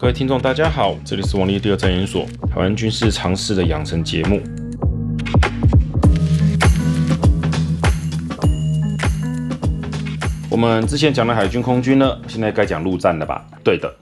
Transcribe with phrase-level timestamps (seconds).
[0.00, 4.40] 各位听众，大家好，这里是王立第二战研所台湾军事常识的养成节目。
[10.48, 13.44] 我们之前讲的海军、空军呢，现在该讲陆战了吧？
[13.64, 13.92] 对的，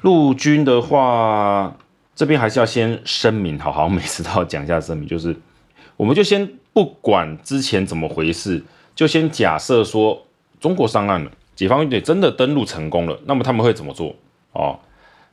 [0.00, 1.72] 陆军的话，
[2.16, 5.36] 这边还是要先声明，好好，每次都要讲一下声明，就是
[5.96, 8.60] 我们就先不管之前怎么回事，
[8.96, 10.20] 就先假设说
[10.58, 14.16] 中国上岸了，解放军队真的登陆成功了，那么他们会怎么做？
[14.50, 14.76] 哦。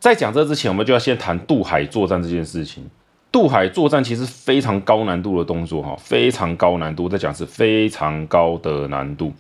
[0.01, 2.89] 在讲这之前，我们就要先谈渡海作战这件事情。
[3.31, 7.07] 渡海作战其实非常高难度的动作，哈，非常高难度。
[7.07, 9.31] 在讲是非常高的难度，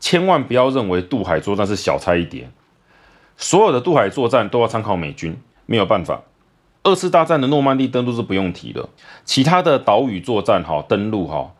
[0.00, 2.48] 千万不要认为渡海作战是小菜一碟。
[3.36, 6.22] 所有的渡海作战都要参考美军，没有办法。
[6.82, 8.88] 二次大战的诺曼底登陆是不用提的，
[9.26, 11.52] 其他的岛屿作战，哈，登陆，哈，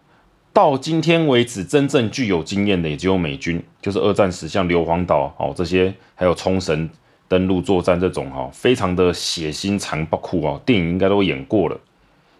[0.54, 6.88] 到今天为止真正具有经验的也只有美军，就是二战时像硫磺岛，哦，这些还有冲绳。
[7.28, 11.78] 登陆作战这种哈，非常的血腥残酷啊，电影应该都演过了。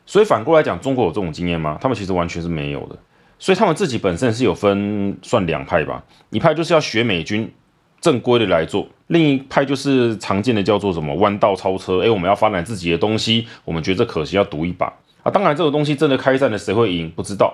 [0.05, 1.79] 所以反过来讲，中国有这种经验吗？
[1.81, 2.97] 他们其实完全是没有的。
[3.39, 7.53] 所以他们自己本身是有分算两派吧，一派就是要学美军
[8.01, 11.99] 正规的来做，另一派就是常见的叫做什么弯道超车。
[11.99, 14.87] 诶，我们要发展自己的东西，我们觉得可惜要赌一把
[15.23, 15.31] 啊。
[15.31, 17.53] 当然，这个东西真的开战了，谁会赢不知道。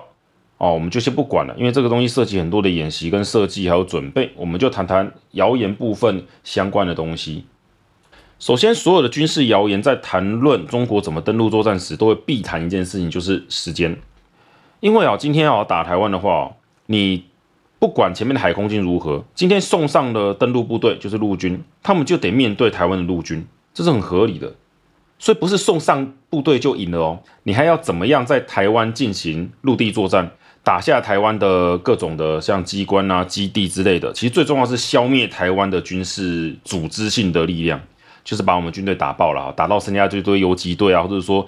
[0.63, 7.43] 哦，我们就先不管了，因为这个东西涉及很多的演习跟设计还有准备，我们就谈谈谣言部分相关的东西。
[8.39, 13.97] 首先，所有的军事谣言在谈论中国怎么登陆作战时，都会必谈一件事情，就是时间。
[14.79, 16.53] 因为啊，今天要打台湾的话，
[16.85, 17.25] 你
[17.77, 24.55] 不管前面的海空军如何，今天送上的登陆部队就是陆军，他们就得面对台湾的陆军，这是很合理的。
[25.19, 30.31] 所以不是送上部队就赢了哦，你还要怎么样在台湾进行陆地作战？
[30.63, 37.81] 打下台湾的各种的像机关啊、基地之类的，其实最重要是消灭台湾的军事组织性的力量，
[38.23, 41.45] 就是把我们军队打爆了，打到剩下最多游击队啊，或者说，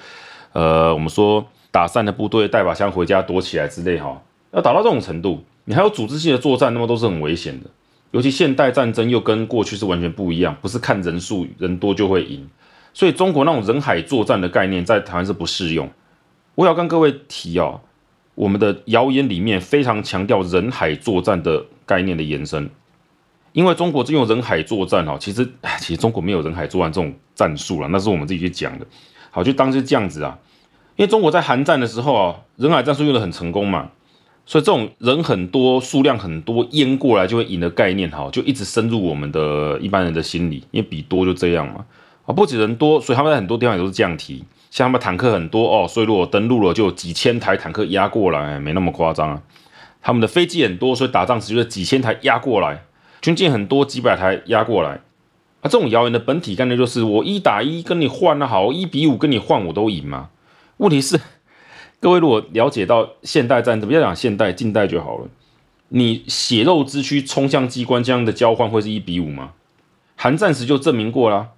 [0.52, 4.22] 呃，我们说打散的部队带把枪回家躲起来之类哈，
[4.52, 7.70] 要打到这种程度，你还有组织性的作战，那么都是很危险的。
[8.12, 12.46] 尤其现代战争又跟过去是完全不一样，不是看人数，人多就会赢，
[12.94, 15.90] 所以中国那种人海作战的概念在台湾是不适用。
[16.56, 17.80] 我要跟各位提哦。
[18.36, 22.70] 我们的谣言里面非常强调人海作战的概念的延伸，
[23.54, 28.86] 因为中国是用人海作战哦，其实其实中国没有人海作战这种战术了，那是我们自己去讲的。
[29.32, 30.38] 好，就当是这样子啊，
[30.96, 33.90] 因为中国在韩战的时候啊，人海战术用的很成功嘛，
[34.46, 41.86] 所以这种人很多、数量很多淹过来就会赢的概念哈，就一直深入我们的一般人的心里，因为比多就这样嘛。
[42.26, 44.44] 啊，不止人多，所以他们在很多地方也都是这样提。
[44.76, 49.42] 像他们坦克很多哦，所以如果登陆了，就有几千台坦克压过来，没那么夸张啊。
[50.02, 52.84] 他们的飞机很多，所以打仗时就是几千台压过来，
[53.22, 55.00] 军舰很多，几百台压过来。
[55.62, 60.30] 啊，这种谣言的本体概念就是我一打一跟你换那好，一比五跟你换我都赢嘛。
[60.76, 61.22] 问题是，
[62.02, 65.30] 各位如果了解到现代战争，不要讲现代，近代就好了。
[65.88, 69.52] 你血肉之躯冲向机关这样的交换会是一比五吗？
[70.18, 71.52] 韩战时就证明过啦。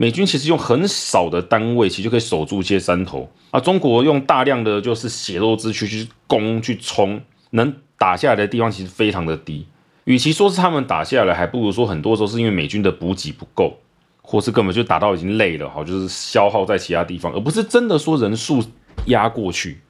[0.00, 3.58] 美军其实用很少的单位，其实就可以守住一些山头啊。
[3.58, 7.20] 中国用大量的就是血肉之躯去攻去冲，
[7.50, 9.66] 能打下来的地方其实非常的低。
[10.04, 13.76] 与其说是他们打下来，还不如说很多时候是因为美军的补给不够，
[14.22, 18.62] 或是根本就打到已经累了，好，就是消耗在其他地方，而不是真的说人数
[19.06, 19.80] 压过去。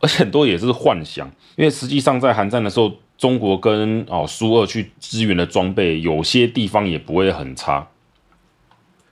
[0.00, 7.86] 而且很多也是幻想，因为实际上在韩战的时候，中国跟哦苏俄去支援的装备，有些地方也不会很差。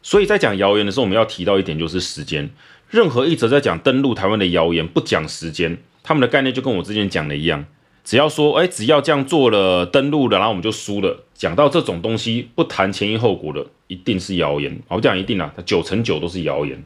[0.03, 2.51] 所以在讲谣言的时候，我们要提到一点，就是时间。
[2.91, 7.65] 任何一则在讲登陆台湾的谣言，不讲时间，他们的概念就跟我之前讲的一样，
[8.05, 11.25] 只要说，哎，只要这样做了，登陆了，然后我们就输了。
[11.35, 14.79] 讲到这种东西，不谈前因后果的，一定是谣言。
[14.89, 16.85] 我讲一定啊，它九成九都是谣言。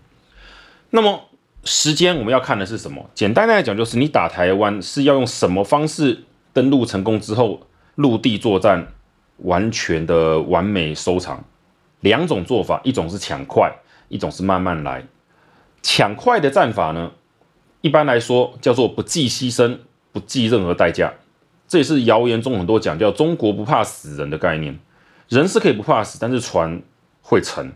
[0.91, 1.21] 那么
[1.65, 3.11] 时间我们要看的是什么？
[3.15, 6.23] 简单来讲，就是你打台湾是要用什么方式
[6.53, 7.67] 登陆成功之后，
[7.97, 8.93] 陆地作战
[9.39, 11.45] 完全的完美收场。
[12.07, 13.69] 两种做法，一种是抢快，
[14.09, 15.03] 一种是慢慢来。
[15.83, 17.11] 抢快的战法呢，
[17.81, 19.79] 一般来说叫做不计牺牲，
[20.13, 21.13] 不计任何代价。
[21.67, 24.79] 这也是谣言中很多讲叫中国不怕死人的概念。
[25.29, 26.81] 人是可以不怕死，但是船
[27.23, 27.73] 会沉。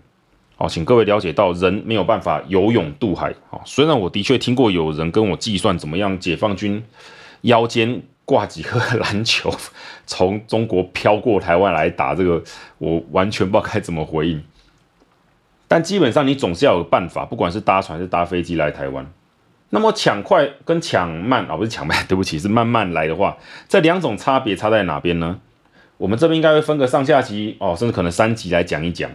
[0.54, 3.34] 好，请各位了解到，人没有办法游泳渡海。
[3.50, 6.84] 好，虽然我的确听过有人跟我计算怎么样，解放军
[7.40, 8.00] 腰间。
[8.30, 9.52] 挂几颗篮球，
[10.06, 12.40] 从中国飘过台湾来打这个，
[12.78, 14.40] 我完全不知道该怎么回应。
[15.66, 19.04] 但基本上你总是要有办法，不管是搭船还是搭飞机来台湾。
[19.70, 23.36] 那么抢快跟抢慢啊，不是抢慢， 对不起，是慢慢来的话，
[23.68, 25.40] 这两种差别差在哪边呢？
[25.96, 29.10] 我们这边应该会分个上下集哦，甚至可能三集来讲一讲。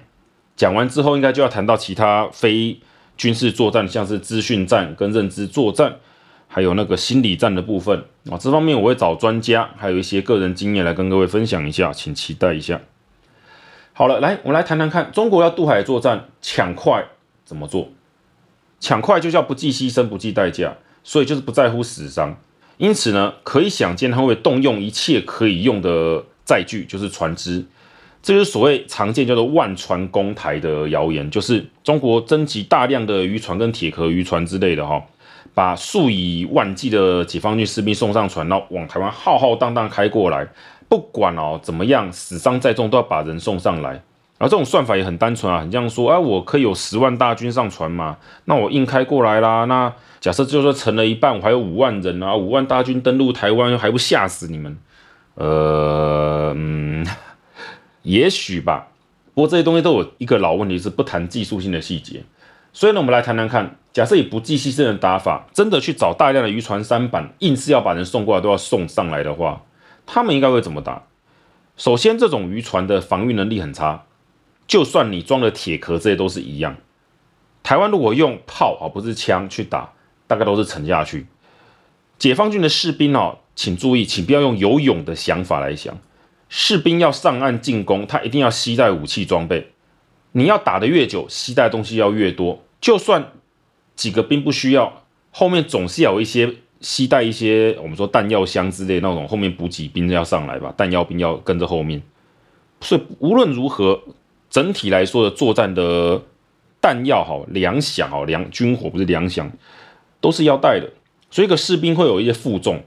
[0.57, 2.77] 讲完之后，应该就要谈到其他非
[3.15, 5.95] 军事作战，像是资讯战跟认知作战，
[6.55, 8.37] 还有那个心理战的部分啊。
[8.39, 12.79] 这方面我会找专家，还有一些个人经验来跟各位分享一下，请期待一下。
[13.91, 17.03] 好了，来，我们来谈谈看，中国要渡海作战，抢快
[17.43, 17.89] 怎么做？
[18.79, 22.37] 抢快就叫不计牺牲、不计代价，所以就是不在乎死伤。
[22.77, 27.65] 因此呢，可以想见他会动用一切可以用的载具，就是船只。
[28.23, 35.05] 这就是所谓常见叫做“万船攻台”的谣言，就是中国征集大量的渔船跟铁壳渔船之类的哈，
[35.53, 40.47] 把数以万计的解放军士兵送上船，然后往台湾浩浩荡荡开过来，
[40.89, 44.01] 不管哦怎么样，死伤再重都要把人送上来。
[44.38, 48.18] 而这种算法也很单纯啊，你这样说，哎，我可以有十万大军上船嘛？
[48.44, 49.63] 那我硬开过来啦。
[49.65, 54.77] 那假设就说沉了一半，我还有五万人啊，五万大军登陆台湾，还不吓死你们？
[55.36, 57.06] 呃，嗯。
[58.03, 58.89] 也许吧，
[59.33, 62.21] 不过这些东西都有一个老问题，是不谈技术性的细节。
[62.75, 69.63] 所以呢，我们来谈谈看，假设以不计牺牲的打法，真的去找大量的渔船三板，硬是要把人送过来都要送上来的话，
[70.06, 71.04] 他们应该会怎么打？
[71.77, 74.04] 首先，这种渔船的防御能力很差，
[74.68, 76.75] 就算你装了铁壳，这些都是一样。
[77.63, 79.94] 台湾如果用炮而不是枪去打，
[80.27, 81.27] 大概都是沉下去。
[82.19, 85.98] 解放军的士兵哦，请注意，请不要用游泳的想法来想。
[86.50, 89.72] 士兵要上岸进攻，他一定要携带武器装备。
[90.33, 92.64] 你要打得越久，携带东西要越多。
[92.85, 93.31] 就算
[93.95, 95.01] 几个兵不需要，
[95.31, 101.99] 后面总是有一些携带一些我们说弹药箱之类那种，后面补给兵要上来吧，弹药兵要跟着后面。
[102.81, 103.99] 所以无论如何，
[104.51, 106.21] 整体来说的作战的
[106.79, 109.49] 弹药好粮饷好粮军火不是粮饷，
[110.21, 110.88] 都是要带的。
[111.31, 112.83] 所以一个士兵会有一些负重，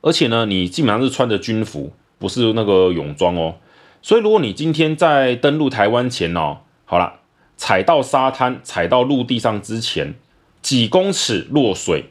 [0.00, 1.92] 而且呢，你基本上是穿着军服。
[2.16, 3.56] 不是那个泳装哦，
[4.00, 7.20] 所以如果你今天在登陆台湾前哦，好了，
[7.56, 10.14] 踩到沙滩、踩到陆地上之前
[10.62, 12.04] 几公尺落水，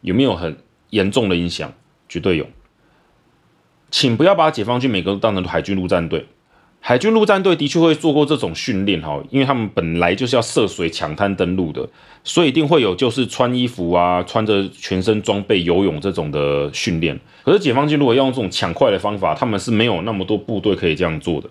[0.00, 0.56] 有没有很
[0.90, 1.72] 严重的影响？
[2.08, 2.46] 绝对有，
[3.90, 6.26] 请不要把解放军每个都当成海军陆战队。
[6.80, 11.86] 海军陆战队的确会做过这种训练哈，因为他们本来就是要涉水抢滩登陆的，
[12.22, 17.18] 所以一定会有就是穿衣服啊，穿着全身装备游泳这种的训练。
[17.44, 21.50] 可是解放军如果要用这种抢快的方法，他们是没有那么多部队可以这样做的，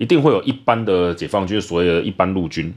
[0.00, 2.74] 一定会有一般的解放军，所谓的一般陆军，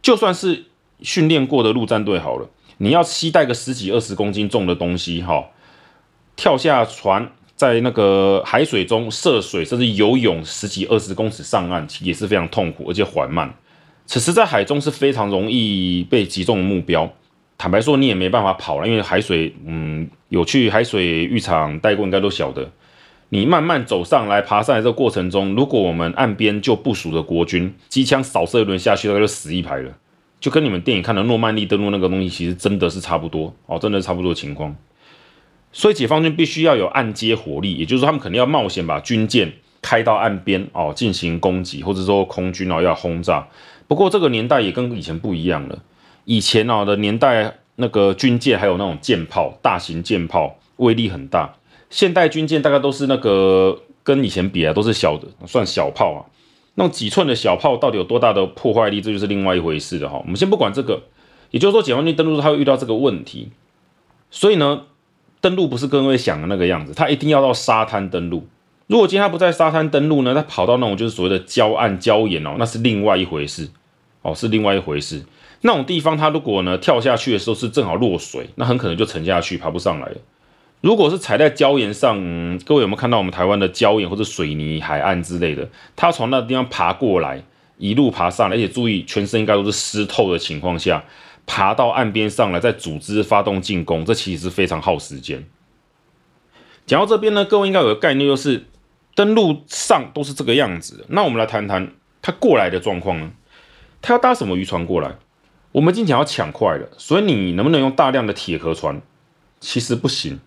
[0.00, 0.64] 就算是
[1.02, 2.48] 训练过的陆战队好了，
[2.78, 5.44] 你要携带个十几二十公斤重的东西哈，
[6.36, 7.32] 跳下船。
[7.56, 13.54] 在那个海水中涉水，甚至游泳十几二十公尺上岸，也是非常痛苦而且缓慢。
[14.06, 17.12] 此时在海中是非常容易被击中的目标。
[17.58, 22.66] 坦白说，你也没办法跑了，因为海水，嗯，有去海水浴场待过，应该都晓得。
[23.32, 29.92] 你慢慢走上来，爬上来这个过程中，如果我们岸边就部署的国军，机枪扫射一轮下去，大概就死一排了，
[30.40, 34.74] 就跟你们电影看的诺曼底登陆那个东西，其实真的是差不多哦，真的差不多情况。
[35.70, 43.46] 所以解放军必须要有岸接火力，也就是说，他们肯定要冒险把军舰开到岸边哦，进行攻击，或者说空军哦要轰炸。
[43.86, 45.78] 不过这个年代也跟以前不一样了，
[46.24, 51.54] 以前哦的年代，那个军舰还有那种舰炮，大型舰炮威力很大。
[51.90, 56.24] 现代军舰大概都是那个跟以前比啊，都是小的，算小炮啊。
[56.76, 60.18] 那种几寸的小炮到底有多大的破坏力，这就是另外一回事了哈。
[60.24, 61.02] 我们先不管这个，
[61.50, 63.50] 也就是说，解放军登陆时他会遇到这个问题，
[64.30, 64.84] 所以呢。
[65.42, 68.46] 登陆不是各位想的那个样子，他一定要到沙滩登陆。
[68.88, 73.70] 如果今天他不在沙滩登陆呢，他跑到那种就是所谓的礁岸礁岩哦，那是另外一回事
[74.20, 75.24] 哦，是另外一回事。
[75.62, 80.16] 那种地方，他如果呢跳下去的时候是正好落水，那很可能就沉下去，爬不上来了。
[80.80, 82.16] 如果是踩在礁岩上，
[82.60, 85.68] 各位有没有看到我们台湾的礁岩或者水泥海岸之类的？
[85.94, 87.44] 他从那个地方爬过来，
[87.76, 91.04] 一路爬上来，而且注意全身应该都是湿透的情况下。
[91.46, 95.44] 爬到岸边上来，再组织发动进攻，这其实是非常耗时间。
[96.86, 98.66] 讲到这边呢，各位应该有个概念，就是
[99.14, 101.04] 登陆上都是这个样子。
[101.08, 103.32] 那我们来谈谈他过来的状况呢？
[104.00, 105.16] 他要搭什么渔船过来？
[105.72, 109.02] 我们今天要抢快的，所以你能不能用大量的铁壳船？
[109.58, 110.40] 其实不行。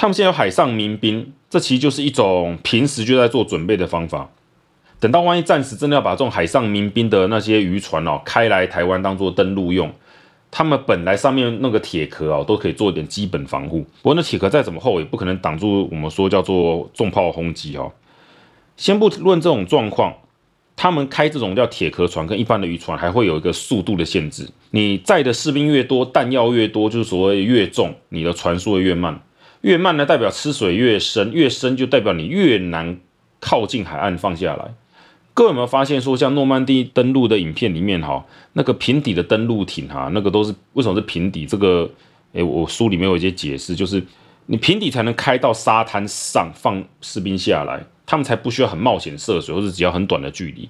[0.00, 4.30] 他们现在有海上民兵，这其实就是一种平时就在做准备的方法。
[5.00, 9.92] 等到万一战时真的要把这种海上民兵的那些渔船哦开来台湾当做登陆用。
[10.52, 13.80] 他们本来上面那个铁壳啊，都可以做一点基本防护。
[14.00, 17.90] 不过那铁壳再怎么厚，也不可能挡住我们说叫做重炮轰击哦。
[18.76, 20.14] 先不论这种状况，
[20.76, 24.48] 他们开这种叫铁壳船，跟一般的渔船还会有一个速度的限制。
[24.70, 29.20] 你载的士兵越多，弹药越多，就是所谓越重，你的船速会越慢。
[29.62, 32.98] 越慢呢，代表吃水越深，越深就代表你越难
[33.40, 34.74] 靠近海岸放下来。
[35.34, 38.24] 各位有没有发现说，像诺曼底登陆的影片里面哈，
[38.54, 41.46] 那个平底的登陆艇哈，那个都是为什么是平底？
[41.46, 41.88] 这个，
[42.32, 44.02] 诶，我书里面有一些解释，就是
[44.46, 50.68] 你平底才能开到沙滩上放士兵下来，他们才不需要很冒险涉水，或者只要很短的距离。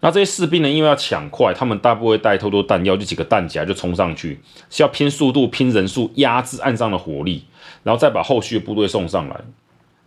[0.00, 4.38] 那这些士兵呢，因为要抢快，他们大部分带太多弹药，就几个弹夹就冲上去，
[4.68, 7.44] 是要拼速度、拼人数压制岸上的火力，
[7.82, 9.40] 然后再把后续的部队送上来。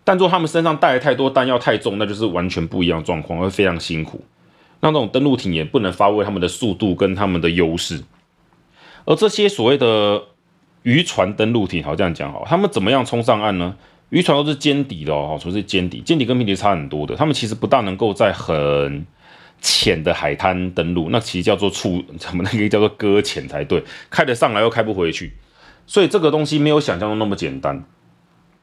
[0.03, 4.24] 但如果他们身上带了太多弹药太重，那就是完全不一样的状况，会非常辛苦。
[4.79, 8.01] 那这种登陆艇也不能发挥他们的速度跟他们的优势。
[9.05, 10.22] 而这些所谓的
[10.84, 13.75] 渔船登陆艇，好这样讲好，他们怎么样冲上岸呢？
[14.10, 17.15] 渔船都是尖底的哦，说是尖底，尖底跟平底差很多的。
[17.15, 19.05] 他们其实不大能够在很
[19.62, 25.34] 浅的海滩登陆，那其实叫做触，什么那个叫做搁浅才对，开得上来又开不回去。
[25.86, 27.84] 所以这个东西没有想象中那么简单。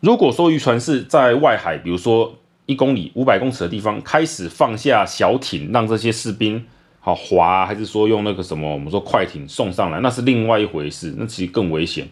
[0.00, 6.64] 如果说渔船是在外海，比如说一公里、五百公尺的地方开始放下小艇，让这些士兵
[7.00, 12.04] 好划，还是说用那个什么我们说快艇送上来，那是另外一回事，那其实更危险。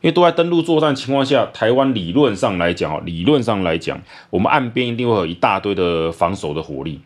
[0.00, 7.00] 因为都在登陆作战情况下，台湾理论上来讲，理论上来讲，我们岸边一定会有一大堆的防守的火力。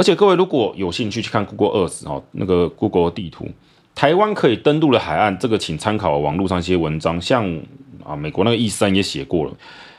[0.00, 3.46] 而且各位如果有兴趣去看 Google Earth 哈，那个 Google 地图，
[3.94, 7.60] 台湾可以登陆的海岸，这个请参考网络上一些文章，像。
[8.02, 9.52] 啊，美国那个易森也写过了，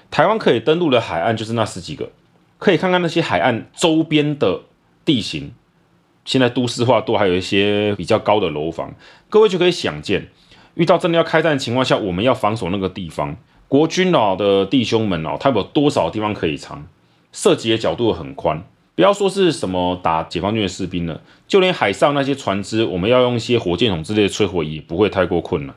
[0.09, 2.09] 台湾可以登陆的海岸就是那十几个，
[2.57, 4.61] 可以看看那些海岸周边的
[5.05, 5.51] 地形。
[6.25, 8.95] 现在都市化多，还有一些比较高的楼房，
[9.29, 10.29] 各位就可以想见，
[10.73, 16.87] 遇到真的要开战的情况下，我们要防守那个地方，国军哦的弟兄们哦，他有多少地方可以藏？
[17.31, 18.63] 涉及的角度很宽，
[18.95, 25.75] 不要说是什么打解放军的士兵了，就连海上那些船只，我们要用一些火箭筒之类的摧毁，也不会太过困难。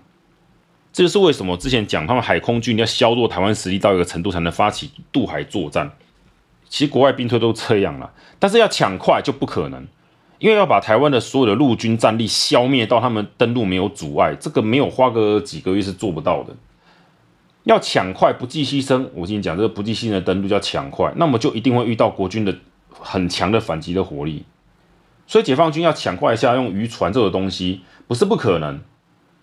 [0.93, 5.91] 这就是为什么之前讲他们海空军要削弱台湾实力到一个程度才能发起渡海作战。
[6.69, 9.87] 其实国外兵推都这样了，但是要抢快就不可能，
[10.39, 16.55] 因为要把台湾的所有的陆军战力消灭到他们登陆没有阻碍，这个没有花个几个月是做不到的。
[17.63, 22.55] 要抢快不计牺牲，我跟你讲，这个不计牺牲的登陆叫抢快，那么就一定会遇到国军的
[23.05, 24.45] 很强的反击的火力。
[25.27, 28.81] 所以解放军要抢快一下用渔船这个东西，不是不可能。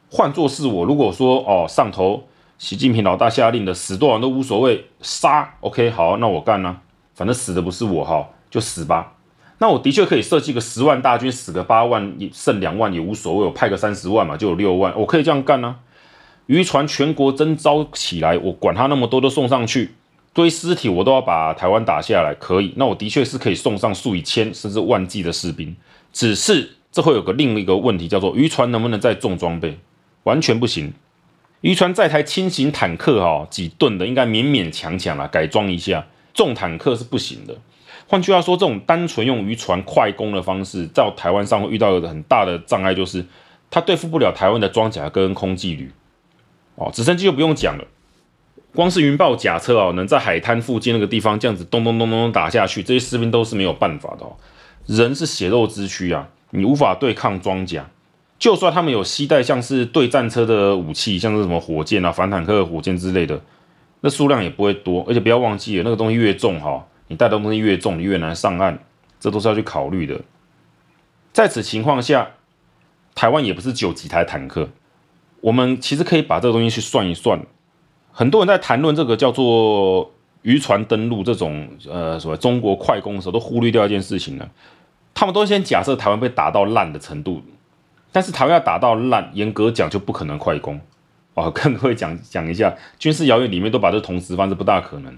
[0.09, 2.27] 换作是我，如果说哦，上头
[2.57, 6.81] 习近平老大下令的，死多少人都无所谓，杀，OK，好，那我干呢、
[7.15, 9.13] 反正死的不是我哈，就死吧。
[9.59, 15.77] 那我的确可以设计个十万大军，死个八万，剩两万也无所谓，我派个三十万嘛，就有六万，我可以这样干呢、
[16.47, 19.95] 渔船全国征召起来，我管他那么多，都送上去，
[20.33, 22.73] 堆尸体我都要把台湾打下来，可以。
[22.77, 25.75] 那我的确是可以送上数以千甚至万计的士兵，
[26.13, 29.77] 只是这会有个另一个问题，叫做渔船能不能再重装备？
[30.23, 30.93] 完全不行，
[31.61, 37.55] 渔船载台轻型坦克哈、哦，几吨的应该勉勉强强啦，改装一下，重坦克是不行的。
[38.07, 43.25] 换句话说，这种单纯用渔船快攻的方式，在台湾上会遇到一个很大的障碍，就是
[43.69, 45.91] 它对付不了台湾的装甲跟空骑旅。
[46.75, 47.85] 哦，直升机就不用讲了，
[48.73, 54.35] 光是云豹甲车哦，能在海滩附近那个地方这样子咚咚咚咚咚打下去，这些士兵都是没有办法的哦。
[54.85, 57.89] 人是血肉之躯啊，你无法对抗装甲。
[58.39, 63.39] 就算他们有携带像是对战车的武器，像是什么火箭啊、反坦克火箭之类的，
[63.99, 65.05] 那数量也不会多。
[65.07, 68.79] 而且不要忘记了，那个东西越重哈，你带的东西越重，你越难上岸，
[69.19, 70.19] 这都是要去考虑的。
[71.33, 72.31] 在此情况下，
[73.13, 74.69] 台湾也不是只有几台坦克，
[75.41, 77.45] 我们其实可以把这个东西去算一算。
[78.11, 84.47] 很多人在谈论这个叫做渔船登陆这种呃所谓中国快攻的时候，都忽略掉一件事情呢，
[85.13, 87.41] 他们都先假设台湾被打到烂的程度。
[88.13, 90.81] 但是台湾要打到烂，严格讲就不可能快攻
[91.33, 91.49] 哦。
[91.51, 95.17] 更会讲讲一下军事谣言里面都把这同时发，是不大可能。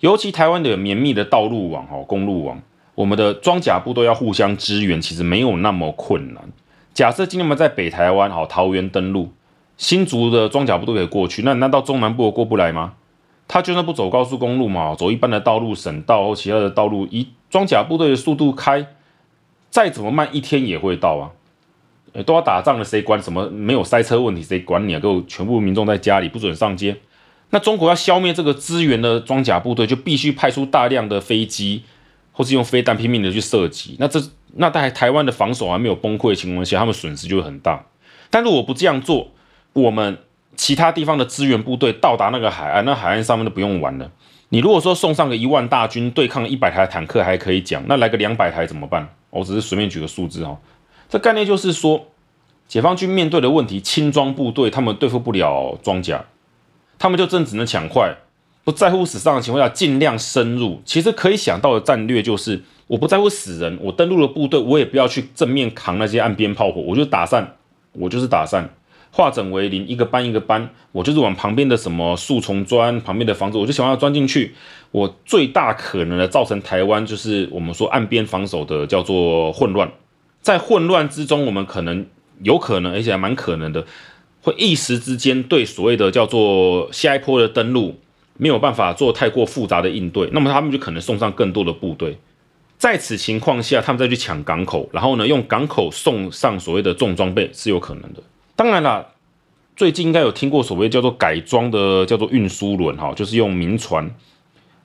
[0.00, 2.60] 尤其台湾的绵密的道路网哦，公路网，
[2.96, 6.42] 我们的装甲部队要互相支援，其实没有那么困难。
[6.92, 9.30] 假设今天我们在北台湾好桃园登陆，
[9.82, 12.92] 新竹的装甲部队可以过去，那难道中南部过不来吗？
[13.48, 18.86] 他就算不走高速公路嘛，走一般的道路、省道或其他的道路，以装甲部队的速度开，
[19.70, 21.32] 再怎么慢，一天也会到啊。
[22.24, 24.42] 都要打仗了，谁管什么没有塞车问题？
[24.44, 25.00] 谁管你啊？
[25.00, 26.96] 都全部民众在家里不准上街。
[27.50, 31.82] 那中国要消灭这个支援的装甲部队，就必须派出大量的飞机，
[32.30, 33.96] 或是用飞弹拼命的去射击。
[33.98, 34.22] 那这
[34.54, 37.84] 那在台湾的防守还没有崩溃的情况下，他们损失就会很大。
[38.30, 39.32] 但如果不这样做，
[39.72, 40.18] 我们
[40.56, 44.10] 其他地方的支援部队到达那个海岸，那海岸上面都不用玩了。
[44.50, 49.08] 你如果说送上个一万大军对抗一百台坦克还可以讲，那来个两百台怎么办？
[49.30, 50.58] 我只是随便举个数字哦。
[51.08, 52.06] 这概念就是说，
[52.68, 56.22] 解放军面对的问题，轻装部队他们对付不了装甲，
[56.98, 58.14] 他们就真只能抢快，
[58.62, 60.82] 不在乎死伤的情况下，尽量深入。
[60.84, 67.56] 其实可以想到的战略就是，我不在乎死人，我登陆了部队，我也不要去正面扛那些岸边炮火，我就打散，
[67.92, 68.68] 我就是打散，
[69.12, 74.54] 化整为零，一个班一个班，我就是往旁边的什么树丛钻，旁边的房子，我就想要钻进去。
[74.90, 79.92] 我最大可能的造成台湾就是我们说岸边防守的叫做混乱，
[80.40, 82.04] 在混乱之中，我们可能
[82.42, 83.86] 有可能，而且还蛮可能的，
[84.40, 88.00] 会一时之间对所谓的叫做下一波的登陆。
[88.38, 92.16] 没有办法做太过复杂的应对，那么他们就可能送上更多的部队。
[92.78, 98.22] 在此情况下，他们再去抢港口，然后呢，用港口送上所谓的重装备是有可能的。
[98.56, 99.06] 当然啦，
[99.76, 104.10] 最近应该有听过所谓叫做改装的叫做运输轮哈，就是用民船，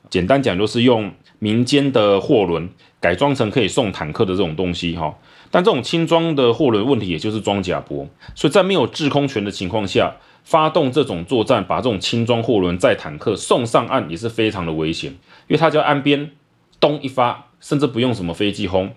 [0.09, 2.69] 简单讲就是用民间的货轮
[3.00, 5.17] 改装成可以送坦克的这种东西哈。
[5.50, 10.15] 但这种轻装的货轮问题也就是装甲薄，所以在没有制空权的情况下。
[10.43, 16.31] 发动这种作战，把这种轻装货轮载坦克送上岸也是非常的危险，因为它就岸边
[16.79, 18.93] 咚一发，甚至不用什么飞机轰。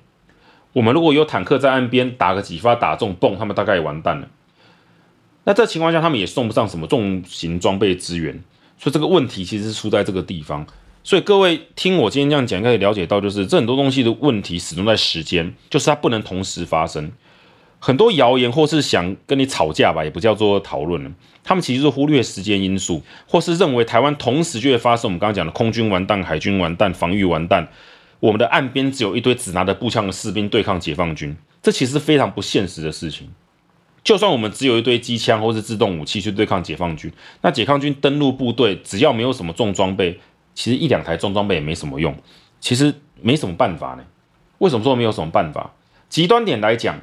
[0.74, 4.28] 我们如果有坦克在岸边打个几发打中，嘣，他们大概也完蛋了。
[5.50, 8.32] 那这情况下，他们也送不上什么重型装备资源，
[8.78, 10.64] 所以这个问题其实是出在这个地方。
[11.02, 17.10] 所以各位听我今天这样讲，可以了解到，就是这很多东西的问题始终在时间，就是它不能同时发生。
[17.80, 21.10] 很多谣言或是想跟你吵架吧，也不叫做讨论了。
[21.42, 27.66] 他们其实是忽略时间因素，或是认为台湾同时就会发生我们刚刚讲的空军完蛋、海军完蛋、防御完蛋，
[28.20, 33.28] 我们的岸边只有一堆只拿着步枪的士兵对抗解放军，这其实是非常不现实的事情。
[34.02, 40.18] 就算我们只有一堆机枪或是自动武器去对抗解放军，那解放军登陆部队只要没有什么重装备，
[40.54, 42.16] 其实一两台重装备也没什么用，
[42.60, 44.04] 其实没什么办法呢。
[44.58, 45.72] 为什么说没有什么办法？
[46.08, 47.00] 极端点来讲。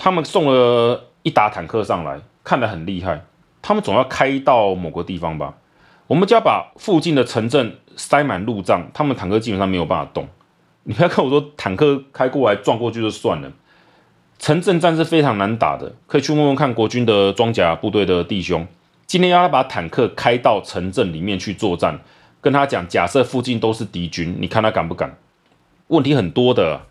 [0.00, 3.24] 他们送了一打坦克上来，看得很厉害。
[3.60, 5.56] 他们总要开到某个地方吧？
[6.06, 10.28] 我们就要把附近的城镇塞满路障，他们坦克基本上没有办法动。
[10.84, 13.50] 你不要看我说坦克开过来撞过去就算了，
[14.38, 15.92] 城镇战是非常难打的。
[16.06, 18.66] 可以去问问看国军的装甲部队的弟兄，
[19.06, 21.98] 今天要他把坦克开到城镇里面去作战，
[22.40, 25.16] 跟他讲，假设附近都是敌军，你看他敢不敢？
[25.88, 26.82] 问题很多的。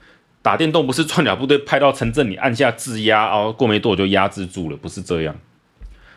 [0.44, 5.36] 打电动不是装甲部队派到城镇里按下制压哦，过没多久就压制住了，不是这样。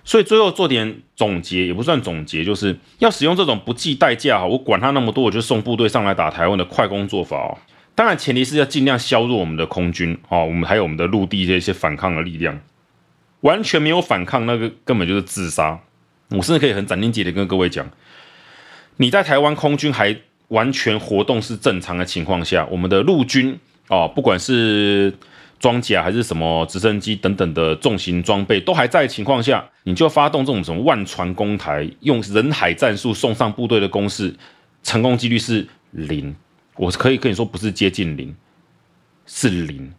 [0.05, 7.59] 所以最后做点总结，也不算总结，就是要使用这种不计代价哈，我管他那么多，我就送部队上来打台湾的快攻做法哦。
[8.01, 12.59] 当然前提是要尽量削弱我们的空军哦，我们还有我们的陆地这些反抗的力量。
[13.43, 15.79] 完全没有反抗，那个根本就是自杀。
[16.31, 17.87] 我甚至可以很斩钉截铁跟各位讲，
[18.97, 20.17] 你在台湾空军还
[20.49, 23.59] 完全活动是正常的情况下，我们的陆军。
[23.89, 25.13] 哦，不管是
[25.59, 34.35] 装甲还是什么直升机等等的重型装备都还在的情况下，你就发动这种什么万船攻台，用人海战术送上部队的攻势，
[34.83, 36.35] 成功几率是零。
[36.81, 38.35] 我可以跟你说，不是接近零，
[39.27, 39.93] 是零。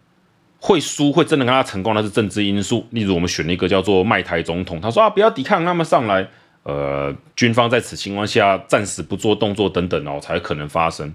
[0.60, 2.86] 会输会真的跟他成功，那是政治因素。
[2.89, 6.28] 例如我们选了一个叫做卖台总统，他说啊，不要抵抗，他们上来，
[6.63, 11.13] 呃，军方在此情况下暂时不做动作等等哦，才可能发生。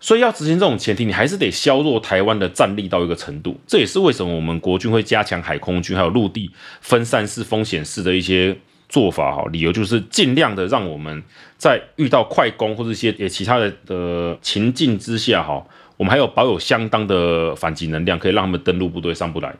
[0.00, 3.60] 所以要执行这种前提，你还是得削弱台湾的战力到一个程度。
[3.66, 6.50] 这也是为什么我们国军会加强海空军还有陆地
[6.80, 8.56] 分散式、风险式的一些
[8.90, 9.42] 做法哈。
[9.50, 11.22] 理由就是尽量的让我们
[11.56, 19.54] 在遇到快攻或者一些呃其他的的情境之下哈，我们还有保有相当的反击能量，可以让他们登陆部队上不来。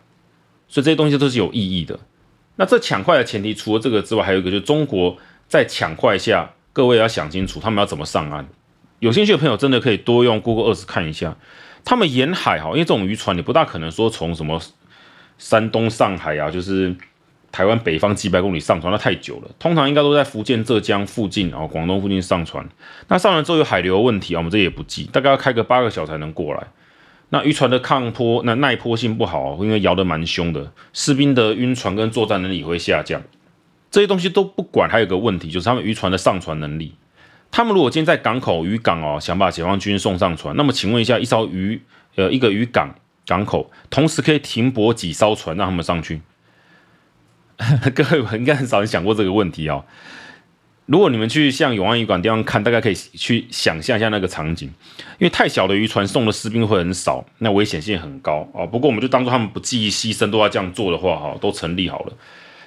[0.68, 1.98] 所以这些东西都是有意义的。
[2.56, 5.16] 那这抢快的前提，除了这个之外，还有一个就是中国
[5.48, 8.46] 在抢快下，各位要想清楚，他们要怎么上岸。
[8.98, 11.34] 有兴趣的朋友真的可以多用 Google Earth 看一下，
[11.84, 14.60] 他们沿海哈，因为这种渔船你不大可能说从什么
[15.38, 16.94] 山东上海啊，就是
[17.52, 19.50] 台湾北方几百公里上船，那太久了。
[19.58, 22.68] 通常应该都在福建、浙江附近，然后广东附近上船。
[23.08, 26.66] 那上船之后有海流问题啊，我们这也不记，大概要开个八个小时才能过来。
[27.30, 33.22] 那渔船的抗波、那耐波性不好，因为摇得蛮凶的，士兵的晕船跟作战能力也会下降。
[33.90, 36.94] 这些东西都不管，还有个问题就是他们渔船的上船能力。
[37.52, 41.80] 他们如果今天在港口渔港哦，想把解放军送上船，那么请问一下，一艘渔
[42.14, 42.94] 呃一个渔港
[43.26, 46.20] 港口，同时可以停泊几艘船让他们上去？
[47.94, 49.84] 各位应该很少人想过这个问题哦。
[50.86, 54.68] 如果你们去像永安渔港地方看，大概可以去想象一下那个场景，
[55.18, 58.66] 因为太小的渔船送的士兵会很少，那危险性很高哦。
[58.66, 62.12] 不过我们就当做他们不计牺牲都要这样做的话哈，都成立好了。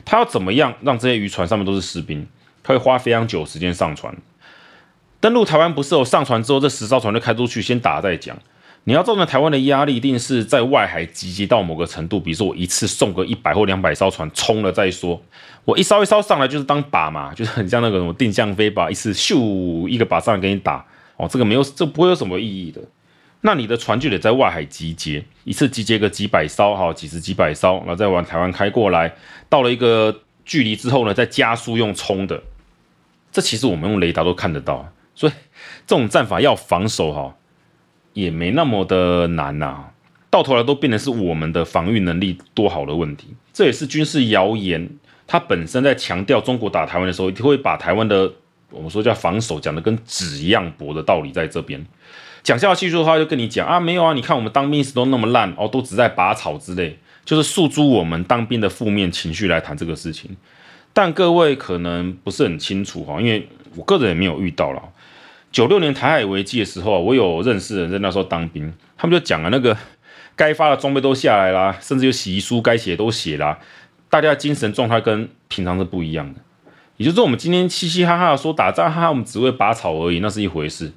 [0.06, 2.26] 他要怎么样让这些渔船上面都是士兵？
[2.64, 4.16] 他会花非常久时间上船。
[5.20, 8.38] 登陆台湾不是有上船之后，这十艘船就开出去，先打再讲。
[8.86, 12.20] 你要造成台湾的压力，一定是在外海集结到某个程度。
[12.20, 15.22] 比如说，我一次送个一百或两百艘船冲了再说。
[15.64, 20.86] 我一艘一艘上来就是当靶嘛，就是很像那个什么定向飞靶，一次咻一个靶上来给你打。
[21.16, 22.82] 哦，这个没有，这不会有什么意义的。
[23.40, 29.14] 那你的船就得在外海集结，一次集结个几百艘，哈，几十几百艘，然后再往台湾开过来，
[29.48, 32.42] 到了一个距离之后呢，再加速用冲的。
[33.32, 35.34] 这其实我们用雷达都看得到，所以
[35.88, 37.34] 这种战法要防守哈。
[38.14, 39.86] 也没那么的难呐、
[40.30, 43.28] 到头来都变成是我们的防御能力多好的问题。
[43.52, 44.90] 这也是军事谣言，
[45.28, 48.32] 它本身在强调中国打台湾的时候，一定会把台湾的
[48.72, 51.84] 我们说叫防守讲的跟纸一样薄的道理在这边
[52.42, 60.36] 讲下去的话，就跟你讲啊，没有啊，你看我们当兵时都那么烂哦，都只在拔草之类，就是诉诸我们当兵的负面情绪来谈这个事情。
[60.92, 64.82] 但各位可能不是很清楚哈，因为我个人也没有遇到了。
[65.54, 69.78] 九六年台海危机的时候啊，我有认识人在那时候当兵，他们就讲了那个
[70.36, 73.60] 该发的装备都下来啦，甚至有洗衣书该写都写啦，
[74.10, 76.40] 大家精神状态跟平常是不一样的。
[76.98, 80.92] 也就是说，我们今天嘻嘻哈哈说打仗，哈哈，我们只会拔草而已，那是一回事。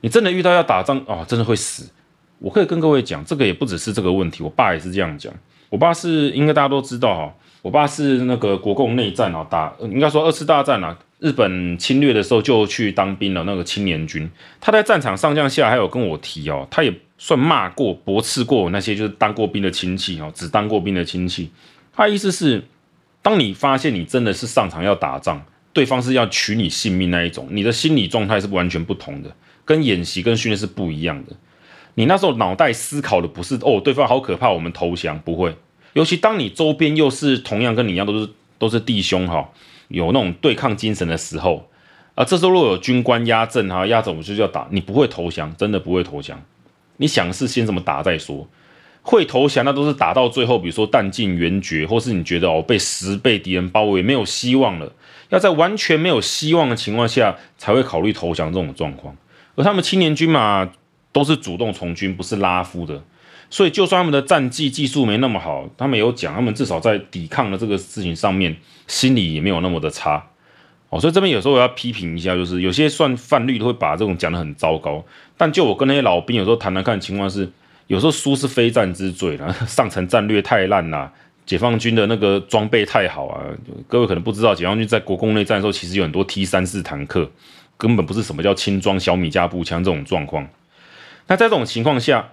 [0.00, 1.90] 你真的遇到要打仗哦，真的会死。
[2.38, 5.30] 我可以跟各位讲，这个也不只是这个问题，我爸也是这样讲。
[5.68, 10.96] 我爸是应该大家都知道哈，我爸是那个国共内战啊，打应该说二次大战啊。
[11.20, 21.50] 日本侵略的时候就去当兵了，那个青年军，他在战场上将下还有跟我提哦，他也算骂过、驳斥过那些就是当过兵的亲戚哦，只当过兵的亲戚。
[21.92, 22.62] 他意思是，
[23.20, 31.32] 当你发现你真的是上场要打仗，对方是要取你性命那一种，你的心理状态是完全不同的，跟演习跟训练是不一样的。
[31.94, 35.56] 你那时候脑袋思考的不是哦，对方好可怕，我们投降，不会。
[35.94, 39.50] 尤其当你周边又是同样跟你一样都是都是弟兄哈。
[39.88, 41.68] 有那种对抗精神的时候，
[42.14, 46.42] 啊，这时候若有军官压阵哈，压着我们就要打，你不会投降，真的不会投降。
[46.98, 48.48] 你想是先怎么打再说，
[49.02, 54.92] 会投降那都是打到最后，比如说弹尽援绝，或是你觉得哦被十倍敌人包围没有希望了，
[55.28, 59.16] 要在完全没有希望的情况下才会考虑投降这种状况。
[59.54, 60.70] 而他们青年军嘛，
[61.12, 63.02] 都是主动从军，不是拉夫的。
[63.50, 68.54] 所以，就算他们的战技技术没那么好，他们有讲，他们至少在抵抗的这个事情上面，
[68.86, 70.22] 心理也没有那么的差
[70.90, 71.00] 哦。
[71.00, 75.02] 所以这边有时候我要批评一下，就是有些算犯绿都会把这种讲得很糟糕。
[75.36, 77.50] 但就我跟那些老兵有时候谈谈看情况是，
[77.86, 81.10] 有时候输是非战之罪了，上层战略太烂啦，
[81.46, 83.40] 解放军的那个装备太好啊。
[83.86, 87.30] 各位可能不知道，解放军在国共内战的时候，其实有很多 T 三四坦克，
[87.78, 90.46] 根本不是什么叫轻装小米加步枪这种状况。
[91.28, 92.28] 那在这种情况下，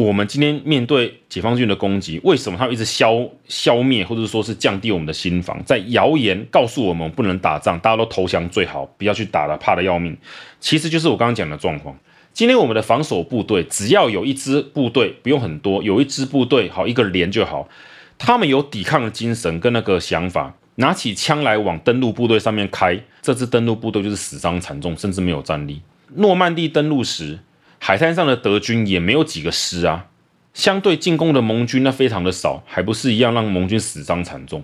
[0.00, 5.62] 我们今天面对解放军的攻击，为什么他一直消消灭，或者说是降低我们的心防？
[5.64, 10.16] 在谣言告诉我们，不能打仗，大家都投降最好，不要去打了，怕得要命。
[10.58, 11.94] 其实就是我刚刚讲的状况。
[12.32, 17.68] 今天我们的防守部队，只要有一支部队，不用很多，有一支部队，好一个连就好，
[18.16, 25.82] 他们有抵抗的精神跟那个想法，拿起枪来往登陆部队上面开，这支登陆部队就是死伤惨重，甚至没有战力。
[26.14, 27.40] 诺曼底登陆时。
[27.82, 30.06] 海滩上的德军也没有几个师啊，
[30.52, 34.62] 相对进攻的盟军那非常的少，还不是一样让盟军死伤惨重。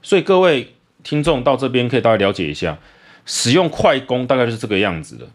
[0.00, 2.78] 所以各位听众到这边可以大概了解一下，
[3.26, 5.26] 使用快攻大概是这个样子的。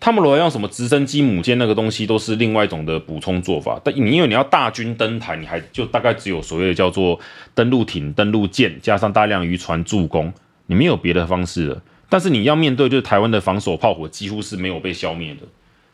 [0.00, 3.80] 他们如果用什么直升机、母舰那个东西，都是另外一种的补充做法。
[3.84, 7.20] 但你因为你要大军登台，你还就大概只有所谓的叫做
[7.54, 10.32] 登陆艇、登陆舰，加上大量渔船助攻，
[10.66, 11.82] 你没有别的方式了。
[12.08, 15.40] 但是你要面对就是台湾的防守炮火几乎是没有被消灭的。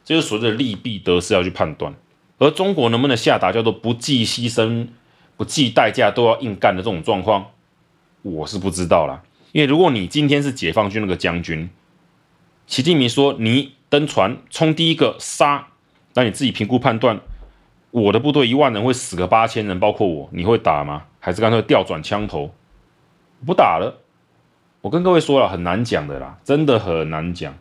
[0.04, 1.94] 这就是所谓的利弊得失要去判断，
[2.38, 4.88] 而中国能不能下达叫做不计牺牲、
[5.36, 7.50] 不计代价都要硬干的这种状况，
[8.22, 9.22] 我是不知道啦。
[9.52, 11.70] 因为如果你今天是解放军那个将军，
[12.66, 15.68] 习近平说你登船冲第一个杀，
[16.14, 17.20] 那你自己评估判断，
[17.90, 21.04] 我的部队一万人会死个八千人，包括我，你会打吗？
[21.20, 22.52] 还是干脆调转枪头
[23.46, 24.00] 不打了？
[24.80, 27.54] 我跟各位说了，很难讲的啦，真的很难讲。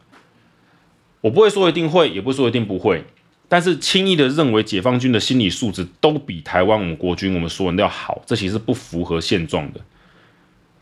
[1.22, 3.04] 我不会说一定会，也不会说一定不会，
[3.48, 9.80] 但是轻易的认为解放军的心理素质都比台湾我们国军我们所有人都要好，这其实不符合现状的。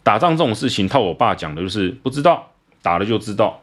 [0.01, 3.61] 打仗这种事情，套我爸讲的就是不知道，打了就知道。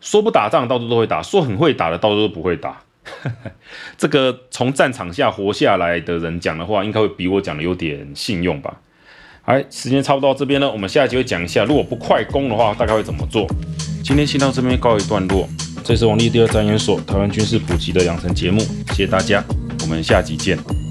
[0.00, 2.82] 说不打仗到处都会打，说很会打的到处都不会打。
[3.96, 8.78] 这个从战场下活下来的人讲的话，应该会比我讲的有点信用吧。
[9.42, 13.46] 好，时间差不多到这边了，我们下一集会讲一下，如果不快攻的话，大概会怎么做。
[14.04, 15.48] 今天先到这边告一段落。
[15.84, 18.60] 这是王力第二战研所台湾军事普及的养成节目，
[18.90, 19.42] 谢谢大家，
[19.82, 20.87] 我们下集见。